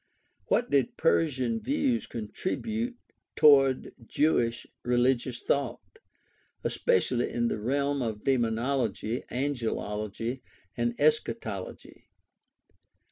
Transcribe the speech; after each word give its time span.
What 0.47 0.71
did 0.71 0.97
Persian 0.97 1.61
views 1.61 2.07
contribute 2.07 2.97
toward 3.35 3.93
Jewish 4.07 4.65
religious 4.81 5.39
thought, 5.43 5.99
especially 6.63 7.29
in 7.29 7.49
the 7.49 7.59
realms 7.59 8.05
of 8.07 8.23
demonology, 8.23 9.21
angelology, 9.29 10.41
and 10.75 10.99
eschatology 10.99 12.07